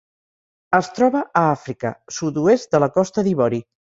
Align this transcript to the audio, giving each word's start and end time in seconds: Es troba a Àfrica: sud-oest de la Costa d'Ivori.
Es 0.77 0.87
troba 0.99 1.19
a 1.41 1.43
Àfrica: 1.57 1.93
sud-oest 2.17 2.73
de 2.77 2.83
la 2.85 2.91
Costa 2.99 3.27
d'Ivori. 3.31 3.63